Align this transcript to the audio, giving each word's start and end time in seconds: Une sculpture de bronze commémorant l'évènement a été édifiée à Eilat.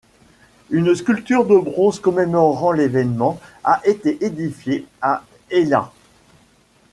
Une 0.71 0.95
sculpture 0.95 1.45
de 1.45 1.55
bronze 1.59 1.99
commémorant 1.99 2.71
l'évènement 2.71 3.39
a 3.63 3.81
été 3.85 4.25
édifiée 4.25 4.87
à 4.99 5.23
Eilat. 5.51 5.91